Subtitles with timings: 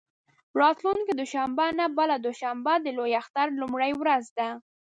[0.61, 4.47] راتلونکې دوشنبه نه، بله دوشنبه د لوی اختر لومړۍ ورځ ده.